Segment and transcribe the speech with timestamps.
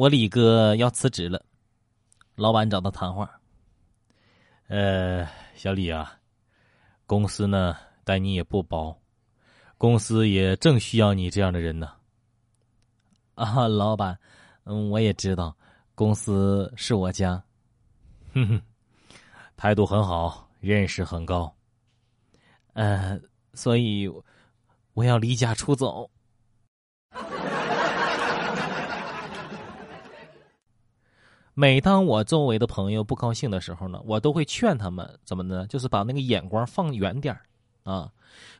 [0.00, 1.44] 我李哥要辞职了，
[2.34, 3.38] 老板找他谈话。
[4.68, 6.18] 呃，小李啊，
[7.04, 8.98] 公司呢待你也不薄，
[9.76, 11.92] 公司也正需要你这样的人呢。
[13.36, 14.18] 啊，老板，
[14.64, 15.54] 嗯，我也知道，
[15.94, 17.32] 公司是我家。
[18.32, 18.62] 哼哼，
[19.54, 21.54] 态度很好，认识很高。
[22.72, 23.20] 呃，
[23.52, 24.10] 所以
[24.94, 26.10] 我要离家出走。
[31.54, 35.66] 每当我周围的朋友不高兴的时候呢，我都会劝他们怎么呢？
[35.66, 37.38] 就是把那个眼光放远点
[37.82, 38.10] 啊，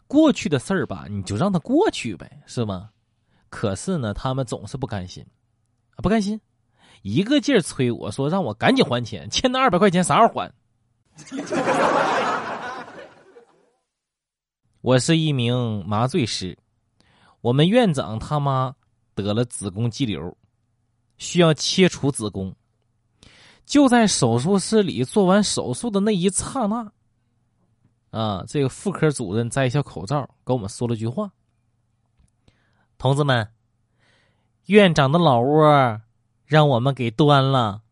[0.06, 2.90] 过去的事儿吧，你就让它过去呗，是吗？
[3.48, 5.24] 可是呢，他们总是不甘心，
[5.96, 6.40] 不甘心，
[7.02, 10.52] 一个劲儿催我说让我赶紧还钱，欠那二百块钱啥时候还？
[14.82, 16.56] 我是一名麻醉师，
[17.40, 18.74] 我们院长他妈
[19.14, 20.36] 得了子宫肌瘤，
[21.18, 22.54] 需要切除子宫。
[23.70, 26.90] 就在手术室里做完手术的那一刹那，
[28.10, 31.30] 啊，这个妇科主任摘下口罩，跟我们说了句话
[32.98, 33.48] ：“同志们，
[34.66, 36.00] 院长的老窝
[36.46, 37.82] 让我们给端了。”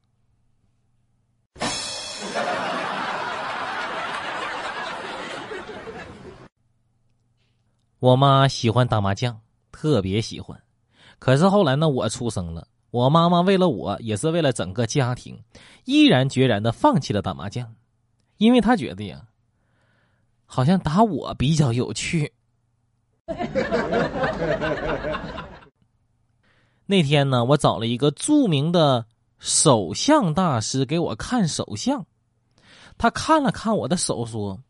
[8.00, 10.60] 我妈喜欢打麻将，特别喜欢。
[11.20, 12.66] 可是后来呢，我出生了。
[12.90, 15.42] 我妈妈为了我，也是为了整个家庭，
[15.84, 17.74] 毅然决然的放弃了打麻将，
[18.38, 19.26] 因为她觉得呀，
[20.46, 22.32] 好像打我比较有趣。
[26.86, 29.04] 那天呢，我找了一个著名的
[29.38, 32.06] 手相大师给我看手相，
[32.96, 34.62] 他看了看我的手，说：“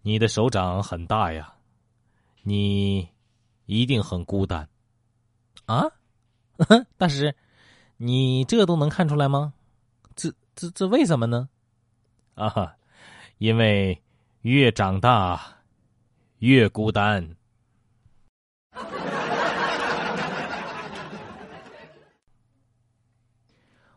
[0.00, 1.52] 你的手掌很大呀，
[2.42, 3.06] 你
[3.66, 4.66] 一定很孤单。”
[5.66, 5.84] 啊？
[6.98, 7.34] 大师，
[7.98, 9.52] 你这都能看出来吗？
[10.16, 11.48] 这、这、这为什么呢？
[12.34, 12.74] 啊，
[13.38, 14.02] 因为
[14.42, 15.40] 越长大
[16.38, 17.36] 越孤单。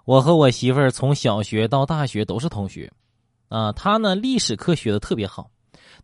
[0.05, 2.91] 我和我媳妇儿从小学到大学都是同学，
[3.49, 5.49] 啊，她呢历史课学的特别好，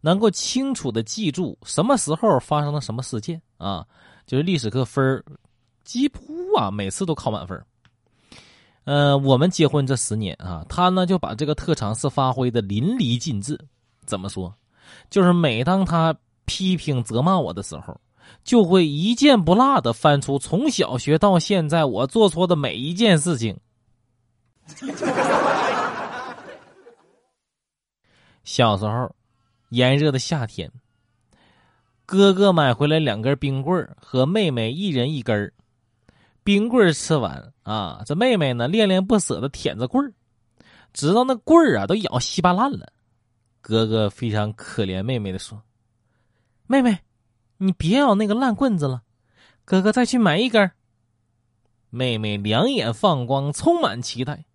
[0.01, 3.85] 能够清楚的记住什么时候发生了什么事件啊，
[4.25, 5.23] 就是历史课分儿。
[5.87, 7.65] 几乎啊，每次都考满分。
[8.83, 13.57] 呃，我们结婚这十年啊，他呢就把这个特长是发挥的淋漓尽致。
[14.05, 14.53] 怎么说？
[15.09, 17.97] 就是每当他批评责骂我的时候，
[18.43, 23.57] 就会一件不落的翻出从小学到现在我做错的每一件事情。
[28.43, 29.15] 小时候，
[29.69, 30.69] 炎热的夏天，
[32.05, 35.53] 哥哥买回来两根冰棍和妹妹一人一根儿。
[36.47, 40.13] 冰棍吃完啊，这妹妹呢恋恋不舍的舔着棍儿，
[40.93, 42.87] 直到那棍儿啊都咬稀巴烂了。
[43.59, 45.61] 哥哥非常可怜妹妹的说
[46.65, 46.99] ：“妹妹，
[47.57, 49.03] 你别咬那个烂棍子了，
[49.65, 50.71] 哥哥再去买一根。”
[51.91, 54.45] 妹妹两眼放光，充满期待。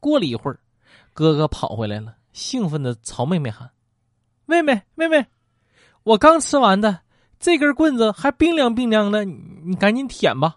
[0.00, 0.58] 过了一会儿，
[1.14, 3.70] 哥哥跑回来了，兴奋的朝妹妹喊
[4.44, 5.24] ：“妹妹，妹妹，
[6.02, 6.98] 我刚吃完的
[7.38, 10.56] 这根棍子还冰凉冰凉的，你赶紧舔吧。”